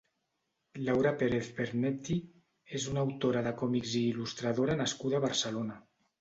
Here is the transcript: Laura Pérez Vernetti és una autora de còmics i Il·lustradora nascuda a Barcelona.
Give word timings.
Laura 0.85 1.09
Pérez 1.19 1.49
Vernetti 1.59 2.17
és 2.79 2.87
una 2.93 3.03
autora 3.09 3.45
de 3.49 3.53
còmics 3.61 3.93
i 4.01 4.03
Il·lustradora 4.15 4.79
nascuda 4.81 5.21
a 5.21 5.25
Barcelona. 5.29 5.79